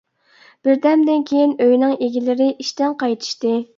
[0.67, 3.55] بىر دەمدىن كېيىن ئۆينىڭ ئىگىلىرى ئىشتىن قايتىشتى.